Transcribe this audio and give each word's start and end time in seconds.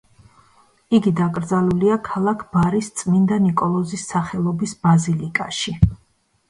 იგი 0.99 1.11
დაკრძალულია 1.19 1.97
ქალაქ 2.09 2.43
ბარის 2.57 2.91
წმინდა 3.03 3.41
ნიკოლოზის 3.47 4.09
სახელობის 4.15 4.77
ბაზილიკაში. 4.89 5.81